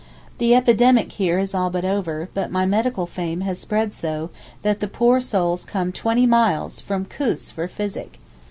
[0.39, 4.31] The epidemic here is all but over; but my medical fame has spread so,
[4.63, 8.17] that the poor souls come twenty miles (from Koos) for physic.